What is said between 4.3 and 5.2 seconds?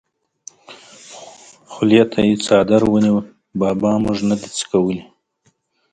دي څکولي!